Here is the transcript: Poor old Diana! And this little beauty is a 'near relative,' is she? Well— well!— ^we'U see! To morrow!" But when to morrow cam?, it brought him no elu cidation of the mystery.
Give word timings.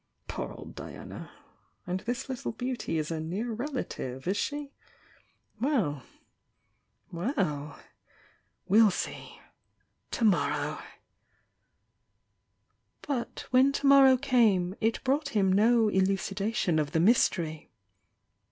Poor 0.27 0.51
old 0.51 0.73
Diana! 0.73 1.29
And 1.85 1.99
this 1.99 2.27
little 2.27 2.53
beauty 2.53 2.97
is 2.97 3.11
a 3.11 3.19
'near 3.19 3.51
relative,' 3.51 4.27
is 4.27 4.35
she? 4.35 4.71
Well— 5.59 6.01
well!— 7.11 7.79
^we'U 8.67 8.91
see! 8.91 9.39
To 10.09 10.25
morrow!" 10.25 10.79
But 13.03 13.45
when 13.51 13.71
to 13.73 13.85
morrow 13.85 14.17
cam?, 14.17 14.75
it 14.81 15.03
brought 15.03 15.29
him 15.37 15.53
no 15.53 15.85
elu 15.85 16.17
cidation 16.17 16.81
of 16.81 16.93
the 16.93 16.99
mystery. 16.99 17.69